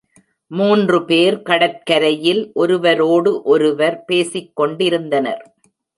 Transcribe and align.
மூன்று 0.51 1.05
பேர் 1.05 1.41
கடற்கரையில் 1.41 2.41
ஒருவரோடு 2.53 3.41
ஒருவர் 3.43 4.03
பேசிக்கொண்டிருந்தனர். 4.07 5.43